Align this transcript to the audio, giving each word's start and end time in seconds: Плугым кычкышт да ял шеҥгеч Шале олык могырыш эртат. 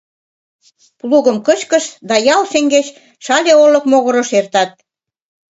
Плугым 0.99 1.37
кычкышт 1.47 1.91
да 2.09 2.15
ял 2.35 2.43
шеҥгеч 2.51 2.87
Шале 3.25 3.53
олык 3.63 3.85
могырыш 3.91 4.29
эртат. 4.39 4.71